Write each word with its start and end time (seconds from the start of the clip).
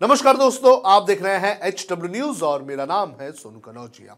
नमस्कार 0.00 0.36
दोस्तों, 0.36 0.80
आप 0.86 1.02
देख 1.02 1.22
रहे 1.22 1.38
हैं 1.38 1.60
एच 1.60 1.86
डब्ल्यू 1.90 2.10
न्यूज़ 2.12 2.42
और 2.44 2.62
मेरा 2.62 2.84
नाम 2.84 3.10
है 3.20 3.30
सोनू 3.32 3.58
कनौजिया। 3.58 4.16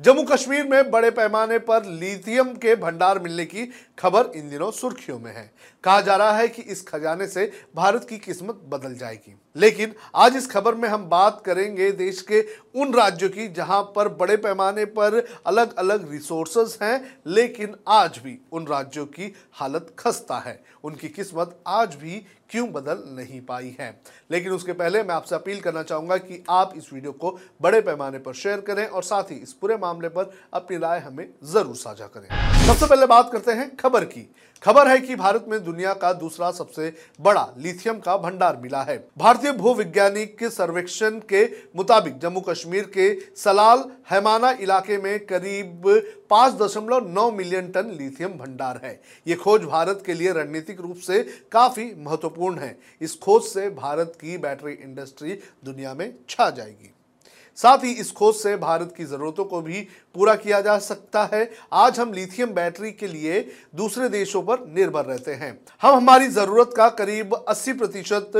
जम्मू 0.00 0.22
कश्मीर 0.22 0.64
में 0.68 0.90
बड़े 0.90 1.10
पैमाने 1.10 1.58
पर 1.58 1.84
लिथियम 1.84 2.48
के 2.54 2.74
भंडार 2.76 3.18
मिलने 3.18 3.44
की 3.44 3.66
खबर 3.98 4.32
इन 4.36 4.48
दिनों 4.50 4.70
सुर्खियों 4.70 5.18
में 5.18 5.32
है। 5.34 5.50
कहा 5.84 6.00
जा 6.00 6.16
रहा 6.16 6.32
है 6.32 6.48
कि 6.48 6.62
इस 6.62 6.82
खजाने 6.88 7.26
से 7.26 7.50
भारत 7.76 8.06
की 8.08 8.18
किस्मत 8.18 8.60
बदल 8.68 8.94
जाएगी। 8.94 9.36
लेकिन 9.56 9.94
आज 10.14 10.36
इस 10.36 10.50
खबर 10.50 10.74
में 10.74 10.88
हम 10.88 11.04
बात 11.08 11.42
करेंगे 11.46 11.90
देश 11.92 12.20
के 12.22 12.40
उन 12.74 12.94
राज्यों 12.94 13.28
की 13.30 13.48
जहाँ 13.48 13.82
पर 13.96 14.08
बड़े 14.10 14.36
पैमाने 14.36 14.84
पर 14.84 15.16
अलग 15.46 15.74
अलग 15.76 16.10
रिसोर्सेज 16.12 16.78
हैं, 16.82 17.18
लेकिन 17.26 17.74
आज 17.88 18.20
भी 18.24 18.38
उन 18.52 18.66
राज्यों 18.66 19.06
की 19.06 19.32
हालत 19.52 19.94
खस्ता 19.98 20.38
है। 20.38 20.62
उनकी 20.84 21.08
किस्मत 21.08 21.58
आज 21.66 21.94
भी 21.94 22.24
क्यों 22.50 22.70
बदल 22.72 23.02
नहीं 23.08 23.40
पाई 23.40 23.74
है? 23.80 23.90
लेकिन 24.30 24.52
उसके 24.52 24.72
पहले 24.72 25.02
मैं 25.02 25.14
आपसे 25.14 25.34
अपील 25.34 25.60
करना 25.60 25.82
चाहूँगा 25.82 26.16
कि 26.16 26.42
आप 26.50 26.72
इस 26.76 26.92
वीडियो 26.92 27.12
को 27.12 27.38
बड़े 27.62 27.80
पैमाने 27.80 28.18
पर 28.18 28.34
शेयर 28.34 28.60
करें 28.60 28.86
और 28.86 29.02
साथ 29.02 29.30
ही 29.30 29.36
इस 29.36 29.52
पूरे 29.52 29.76
मामले 29.76 30.08
पर 30.08 30.32
अपनी 30.54 30.78
राय 30.78 31.00
हमें 31.00 31.28
ज़रूर 31.44 31.76
साझा 31.76 32.06
करें। 32.06 32.28
सबसे 32.62 32.86
पहले 32.86 33.06
बात 33.06 33.30
करते 33.32 33.52
हैं 33.52 33.74
खबर 33.76 34.04
की। 34.04 34.20
खबर 34.62 34.88
है 34.88 34.98
कि 34.98 35.14
भारत 35.16 35.46
में 35.48 35.62
दुनिया 35.64 35.92
का 35.94 36.12
दूसरा 36.12 36.50
सबसे 36.50 36.92
बड़ा 37.20 37.42
लिथियम 37.58 37.98
का 37.98 38.16
भंडार 38.16 38.56
मिला 38.56 38.82
है। 38.82 38.96
भारतीय 39.18 39.52
भूविज्ञानिक 39.52 40.44
सर्वेक्षण 40.44 41.18
के 41.28 41.44
मुताबिक 41.76 42.18
जम्मू 42.18 42.40
कश्मीर 42.40 42.84
के 42.94 43.08
सलाल 43.36 43.84
हैमाना 44.10 44.50
इलाके 44.60 44.98
में 44.98 45.18
करीब 45.26 45.82
पाँच 46.30 46.54
दशमलव 46.54 47.08
नौ 47.10 47.30
मिलियन 47.32 47.70
टन 47.70 47.90
लिथियम 48.00 48.38
भंडार 48.38 48.80
है। 48.84 49.00
ये 49.26 49.34
खोज 49.34 49.64
भारत 49.64 50.02
के 50.06 50.14
लिए 50.14 50.32
रणनीतिक 50.32 50.80
रूप 50.80 50.96
से 50.96 51.22
काफ़ी 51.52 51.92
महत्वपूर्ण 51.98 52.58
है। 52.58 52.76
इस 53.00 53.18
खोज 53.18 53.42
से 53.42 53.68
भारत 53.74 54.16
की 54.16 54.38
बैटरी 54.38 54.72
इंडस्ट्री 54.74 55.38
दुनिया 55.64 55.94
में 55.94 56.12
छा 56.28 56.50
जाएगी। 56.50 56.94
साथ 57.58 57.84
ही 57.84 57.92
इस 57.92 58.10
खोज 58.12 58.34
से 58.34 58.56
भारत 58.56 58.94
की 58.96 59.04
ज़रूरतों 59.04 59.44
को 59.44 59.60
भी 59.60 59.80
पूरा 60.14 60.34
किया 60.34 60.60
जा 60.60 60.78
सकता 60.78 61.22
है। 61.32 61.50
आज 61.72 61.98
हम 62.00 62.12
लिथियम 62.12 62.50
बैटरी 62.50 62.90
के 62.92 63.06
लिए 63.06 63.40
दूसरे 63.74 64.08
देशों 64.08 64.42
पर 64.42 64.64
निर्भर 64.68 65.04
रहते 65.04 65.32
हैं। 65.32 65.52
हम 65.82 65.94
हमारी 65.94 66.28
ज़रूरत 66.28 66.70
का 66.76 66.88
करीब 66.90 67.34
80 67.48 67.72
प्रतिशत 67.72 68.32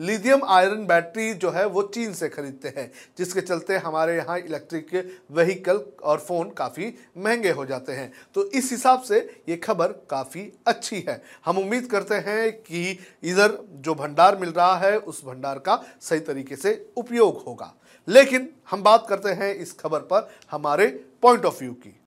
लिथियम 0.00 0.44
आयरन 0.48 0.84
बैटरी 0.86 1.32
जो 1.34 1.50
है 1.50 1.66
वो 1.66 1.82
चीन 1.84 2.12
से 2.12 2.28
खरीदते 2.28 2.68
हैं, 2.68 2.90
जिसके 3.18 3.40
चलते 3.40 3.76
हमारे 3.78 4.16
यहाँ 4.16 4.38
इलेक्ट्रिक 4.38 4.94
व्हीकल 5.30 5.80
और 6.02 6.18
फ़ोन 6.18 6.50
काफ़ी 6.50 6.94
महँगे 7.18 7.50
हो 7.50 7.66
जाते 7.66 7.92
हैं। 7.92 8.12
तो 8.34 8.44
इस 8.50 8.70
हिसाब 8.70 9.02
से 9.02 9.18
ये 9.48 9.56
खबर 9.56 9.92
काफ़ी 10.10 10.50
अच्छी 10.66 11.04
है। 11.08 11.22
हम 11.44 11.58
उम्मीद 11.58 11.86
करते 11.86 12.14
हैं 12.26 12.52
कि 12.52 12.98
इधर 13.24 13.58
जो 13.72 13.94
भंडार 13.94 14.36
मिल 14.36 14.50
रहा 14.50 14.76
है, 14.76 14.96
उस 14.98 15.24
भंडार 15.24 15.58
का 15.58 15.82
सही 16.00 16.20
तरीके 16.20 16.56
से 16.56 16.92
उपयोग 16.96 17.42
होगा। 17.46 17.74
लेकिन 18.08 18.48
हम 18.70 18.82
बात 18.82 19.06
करते 19.08 19.28
हैं 19.28 19.54
इस 19.54 19.72
खबर 19.72 19.98
पर, 19.98 20.30
हमारे 20.50 20.86
पॉइंट 21.22 21.44
ऑफ़ 21.44 21.58
व्यू 21.58 21.72
की। 21.72 22.04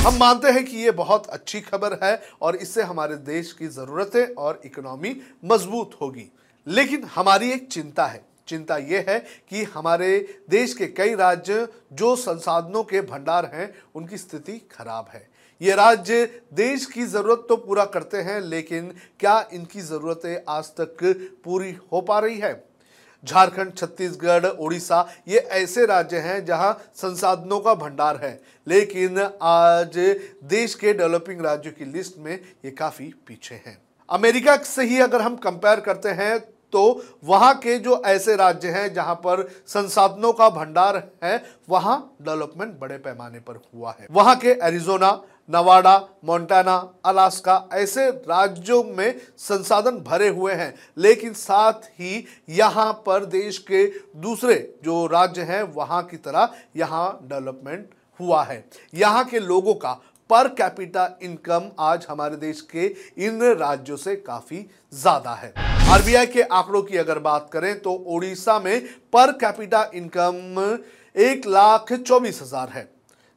हम 0.00 0.14
मानते 0.14 0.50
हैं 0.50 0.64
कि 0.64 0.76
ये 0.76 0.90
बहुत 0.90 1.26
अच्छी 1.26 1.60
खबर 1.60 1.98
है 2.04 2.22
और 2.42 2.56
इससे 2.56 2.82
हमारे 2.82 3.16
देश 3.16 3.52
की 3.52 3.66
ज़रूरतें 3.66 4.34
और 4.34 4.60
इकोनॉमी 4.64 5.20
मज़बूत 5.44 5.98
होगी। 6.00 6.32
लेकिन 6.66 7.04
हमारी 7.04 7.50
एक 7.50 7.68
चिंता 7.68 8.06
है। 8.06 8.24
चिंता 8.48 8.76
यह 8.76 9.04
है 9.08 9.18
कि 9.48 9.64
हमारे 9.64 10.40
देश 10.50 10.74
के 10.74 10.86
कई 10.86 11.14
राज्य 11.14 11.68
जो 11.92 12.16
संसाधनों 12.16 12.84
के 12.84 13.00
भंडार 13.00 13.50
हैं, 13.54 13.74
उनकी 13.94 14.18
स्थिति 14.18 14.52
खराब 14.52 15.08
है। 15.08 15.39
ये 15.60 15.74
राज्य 15.74 16.24
देश 16.54 16.84
की 16.86 17.04
ज़रूरत 17.04 17.44
तो 17.48 17.56
पूरा 17.56 17.84
करते 17.84 18.16
हैं, 18.18 18.40
लेकिन 18.40 18.92
क्या 19.20 19.48
इनकी 19.52 19.80
ज़रूरतें 19.80 20.42
आज 20.48 20.64
तक 20.80 20.96
पूरी 21.44 21.74
हो 21.92 22.00
पा 22.00 22.18
रही 22.18 22.38
है? 22.38 22.52
झारखंड, 23.24 23.72
छत्तीसगढ़ 23.74 24.46
उड़ीसा 24.46 25.06
ये 25.28 25.38
ऐसे 25.38 25.84
राज्य 25.86 26.18
हैं 26.18 26.44
जहाँ 26.44 26.72
संसाधनों 26.96 27.58
का 27.60 27.74
भंडार 27.74 28.16
है। 28.16 28.40
लेकिन 28.66 29.18
आज 29.42 29.98
देश 30.44 30.74
के 30.74 30.92
डेवलपिंग 30.92 31.40
राज्यों 31.40 31.72
की 31.72 31.84
लिस्ट 31.92 32.18
में 32.18 32.32
ये 32.32 32.70
काफ़ी 32.70 33.12
पीछे 33.26 33.54
हैं। 33.56 33.76
अमेरिका 34.08 34.56
से 34.56 34.84
ही 34.84 35.00
अगर 35.00 35.22
हम 35.22 35.36
कंपेयर 35.38 35.80
करते 35.80 36.08
हैं 36.14 36.38
तो 36.72 37.02
वहाँ 37.24 37.54
के 37.54 37.78
जो 37.78 38.02
ऐसे 38.06 38.36
राज्य 38.36 38.68
हैं 38.68 38.92
जहाँ 38.94 39.14
पर 39.16 39.46
संसाधनों 39.66 40.32
का 40.32 40.48
भंडार 40.50 40.96
है, 41.24 41.42
वहाँ 41.68 42.16
डेवलपमेंट 42.22 42.78
बड़े 42.80 42.96
पैमाने 42.98 43.38
पर 43.40 43.60
हुआ 43.74 43.94
है। 44.00 44.06
वहाँ 44.10 44.36
के 44.36 44.50
एरिजोना, 44.62 45.20
नवाडा 45.48 45.96
मोन्टाना 46.24 46.76
अलास्का 47.04 47.68
ऐसे 47.72 48.08
राज्यों 48.08 48.82
में 48.86 49.20
संसाधन 49.38 49.96
भरे 50.00 50.28
हुए 50.28 50.52
हैं, 50.54 50.74
लेकिन 50.98 51.32
साथ 51.34 51.88
ही 51.92 52.24
यहाँ 52.48 52.92
पर 53.06 53.24
देश 53.26 53.58
के 53.70 53.84
दूसरे 54.18 54.54
जो 54.84 55.06
राज्य 55.06 55.42
हैं, 55.42 55.62
वहाँ 55.64 56.02
की 56.02 56.16
तरह 56.18 56.54
यहाँ 56.76 57.18
डेवलपमेंट 57.22 57.88
हुआ 58.20 58.42
है। 58.44 58.64
यहाँ 58.94 59.24
के 59.24 59.38
लोगों 59.38 59.74
का 59.74 59.98
पर 60.30 60.48
कैपिटा 60.54 61.08
इनकम 61.22 61.70
आज 61.80 62.06
हमारे 62.10 62.36
देश 62.38 62.60
के 62.70 62.86
इन 63.18 63.42
राज्यों 63.54 63.96
से 63.98 64.14
काफ़ी 64.18 64.58
ज़्यादा 64.92 65.34
है। 65.34 65.52
आरबीआई 65.90 66.26
के 66.26 66.42
आंकड़ों 66.42 66.82
की 66.82 66.96
अगर 66.98 67.18
बात 67.20 67.48
करें 67.52 67.78
तो 67.80 67.92
ओडिशा 68.08 68.58
में 68.58 68.80
पर 69.12 69.32
कैपिटा 69.38 69.82
इनकम 69.94 70.78
एक 71.16 71.46
लाख 71.48 71.92
चौबीस 71.92 72.40
हज़ार 72.42 72.68
है। 72.68 72.88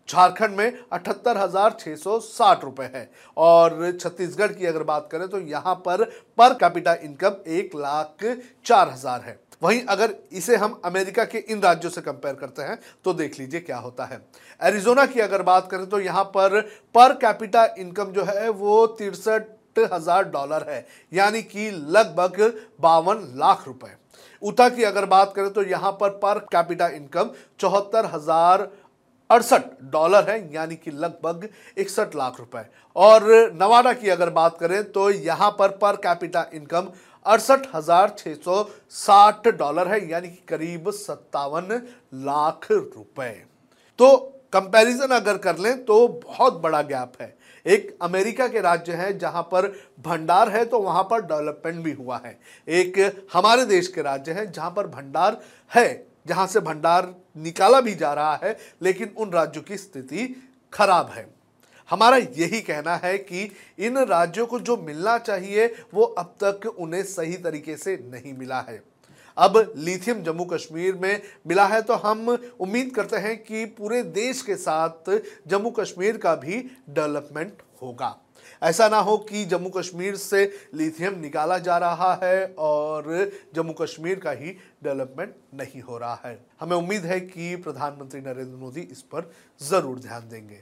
झारखंड 0.09 0.55
में 0.57 0.79
अठहत्तर 0.91 1.37
हज़ार 1.37 1.75
छह 1.79 1.95
सौ 1.95 2.19
साठ 2.21 2.63
रुपए 2.63 2.89
है। 2.95 3.09
और 3.37 3.91
छत्तीसगढ़ 3.93 4.51
की 4.53 4.65
अगर 4.65 4.83
बात 4.85 5.07
करें 5.11 5.27
तो 5.27 5.39
यहाँ 5.41 5.75
पर 5.85 6.03
पर 6.37 6.53
कैपिटा 6.55 6.93
इनकम 7.03 7.51
एक 7.51 7.75
लाख 7.77 8.25
चार 8.65 8.89
हज़ार 8.89 9.21
है। 9.21 9.39
वहीं 9.61 9.81
अगर 9.85 10.13
इसे 10.33 10.55
हम 10.55 10.79
अमेरिका 10.85 11.23
के 11.25 11.37
इन 11.39 11.61
राज्यों 11.61 11.91
से 11.91 12.01
कंपेयर 12.01 12.35
करते 12.35 12.61
हैं 12.61 12.79
तो 13.05 13.13
देख 13.13 13.39
लीजिए 13.39 13.59
क्या 13.61 13.77
होता 13.77 14.05
है। 14.05 14.21
एरिजोना 14.61 15.05
की 15.05 15.19
अगर 15.21 15.41
बात 15.43 15.69
करें 15.71 15.85
तो 15.89 15.99
यहाँ 16.01 16.23
पर 16.27 16.59
पर 16.95 17.13
कैपिटा 17.15 17.65
इनकम 17.77 18.11
जो 18.11 18.23
है, 18.23 18.49
वो 18.49 18.85
तिरसठ 18.89 19.79
हज़ार 19.91 20.23
डॉलर 20.25 20.65
है, 20.69 20.85
यानी 21.11 21.41
कि 21.43 21.69
लगभग 21.71 22.41
बावन 22.79 23.27
लाख 23.35 23.65
रुपए। 23.67 23.95
उता 24.41 24.67
की 24.69 24.83
अगर 24.83 25.05
बात 25.07 25.33
करें 25.35 25.51
तो 25.53 25.63
यहाँ 25.63 25.91
पर 25.93 26.09
पर 26.19 26.39
कैपिटा 26.51 26.87
इनकम 26.89 27.29
चौहत्तर 27.59 28.05
हज़ार 28.07 28.67
अड़सठ 29.29 29.63
डॉलर 29.83 30.29
है, 30.29 30.53
यानी 30.53 30.75
कि 30.75 30.91
लगभग 30.91 31.47
इकसठ 31.77 32.15
लाख 32.15 32.39
रुपए। 32.39 32.65
और 32.95 33.23
नवाडा 33.53 33.93
की 33.93 34.09
अगर 34.09 34.29
बात 34.31 34.57
करें 34.59 34.83
तो 34.91 35.09
यहाँ 35.09 35.49
पर 35.51 35.69
पर 35.77 35.95
कैपिटा 35.97 36.45
इनकम 36.53 36.89
अड़सठ 37.25 37.67
हज़ार 37.73 38.15
सौ 38.19 38.63
साठ 38.91 39.47
डॉलर 39.49 39.87
है, 39.87 40.09
यानी 40.09 40.29
कि 40.29 40.43
करीब 40.47 40.89
सत्तावन 40.91 41.81
लाख 42.25 42.67
रुपए। 42.71 43.31
तो 43.99 44.15
कंपैरिजन 44.53 45.15
अगर 45.15 45.37
कर 45.39 45.57
लें 45.57 45.83
तो 45.85 46.07
बहुत 46.07 46.61
बड़ा 46.61 46.81
गैप 46.83 47.13
है। 47.21 47.35
एक 47.65 47.97
अमेरिका 48.01 48.47
के 48.47 48.61
राज्य 48.61 48.93
है 48.93 49.17
जहाँ 49.17 49.41
पर 49.51 49.67
भंडार 50.05 50.49
है 50.49 50.63
तो 50.65 50.79
वहाँ 50.79 51.03
पर 51.03 51.21
डेवलपमेंट 51.23 51.83
भी 51.83 51.91
हुआ 51.93 52.21
है। 52.25 52.37
एक 52.67 53.27
हमारे 53.33 53.65
देश 53.65 53.87
के 53.87 54.01
राज्य 54.01 54.31
है 54.31 54.51
जहाँ 54.51 54.71
पर 54.71 54.87
भंडार 54.87 55.39
है, 55.71 56.05
जहाँ 56.27 56.47
से 56.47 56.59
भंडार 56.61 57.13
निकाला 57.37 57.79
भी 57.81 57.93
जा 57.95 58.13
रहा 58.13 58.39
है, 58.43 58.57
लेकिन 58.81 59.15
उन 59.17 59.31
राज्यों 59.31 59.63
की 59.63 59.77
स्थिति 59.77 60.35
खराब 60.73 61.09
है। 61.09 61.27
हमारा 61.89 62.17
यही 62.17 62.61
कहना 62.61 62.95
है 62.95 63.17
कि 63.19 63.49
इन 63.79 63.97
राज्यों 63.99 64.45
को 64.47 64.59
जो 64.59 64.77
मिलना 64.77 65.17
चाहिए, 65.19 65.65
वो 65.93 66.03
अब 66.03 66.35
तक 66.43 66.65
उन्हें 66.69 67.03
सही 67.05 67.37
तरीके 67.39 67.77
से 67.77 67.95
नहीं 68.05 68.33
मिला 68.33 68.59
है। 68.61 68.81
अब 69.37 69.73
लिथियम 69.77 70.21
जम्मू 70.23 70.45
कश्मीर 70.45 70.95
में 70.95 71.21
मिला 71.47 71.65
है 71.67 71.81
तो 71.81 71.93
हम 71.95 72.29
उम्मीद 72.29 72.91
करते 72.95 73.17
हैं 73.17 73.37
कि 73.43 73.65
पूरे 73.77 74.01
देश 74.03 74.41
के 74.41 74.55
साथ 74.55 75.09
जम्मू 75.47 75.69
कश्मीर 75.71 76.17
का 76.17 76.35
भी 76.35 76.59
डेवलपमेंट 76.89 77.61
होगा। 77.81 78.15
ऐसा 78.61 78.87
ना 78.89 78.97
हो 78.97 79.17
कि 79.19 79.43
जम्मू 79.45 79.69
कश्मीर 79.69 80.15
से 80.15 80.43
लिथियम 80.73 81.19
निकाला 81.19 81.57
जा 81.57 81.77
रहा 81.77 82.13
है 82.23 82.45
और 82.57 83.31
जम्मू 83.55 83.73
कश्मीर 83.73 84.19
का 84.19 84.31
ही 84.31 84.51
डेवलपमेंट 84.83 85.33
नहीं 85.53 85.81
हो 85.81 85.97
रहा 85.97 86.19
है। 86.25 86.37
हमें 86.59 86.75
उम्मीद 86.77 87.05
है 87.05 87.19
कि 87.21 87.55
प्रधानमंत्री 87.55 88.21
नरेंद्र 88.21 88.55
मोदी 88.55 88.81
इस 88.81 89.01
पर 89.03 89.31
ज़रूर 89.61 89.99
ध्यान 89.99 90.29
देंगे। 90.29 90.61